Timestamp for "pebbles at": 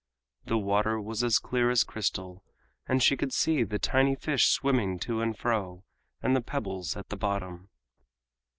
6.41-7.09